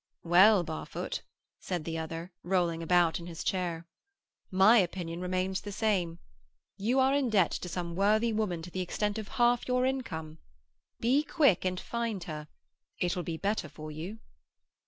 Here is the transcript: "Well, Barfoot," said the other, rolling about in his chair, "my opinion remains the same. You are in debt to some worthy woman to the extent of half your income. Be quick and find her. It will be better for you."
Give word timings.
"Well, 0.23 0.63
Barfoot," 0.63 1.21
said 1.59 1.85
the 1.85 1.99
other, 1.99 2.31
rolling 2.41 2.81
about 2.81 3.19
in 3.19 3.27
his 3.27 3.43
chair, 3.43 3.85
"my 4.49 4.79
opinion 4.79 5.21
remains 5.21 5.61
the 5.61 5.71
same. 5.71 6.17
You 6.75 6.99
are 6.99 7.13
in 7.13 7.29
debt 7.29 7.51
to 7.51 7.69
some 7.69 7.93
worthy 7.95 8.33
woman 8.33 8.63
to 8.63 8.71
the 8.71 8.81
extent 8.81 9.19
of 9.19 9.27
half 9.37 9.67
your 9.67 9.85
income. 9.85 10.39
Be 10.99 11.21
quick 11.21 11.65
and 11.65 11.79
find 11.79 12.23
her. 12.23 12.47
It 12.97 13.15
will 13.15 13.21
be 13.21 13.37
better 13.37 13.69
for 13.69 13.91
you." 13.91 14.17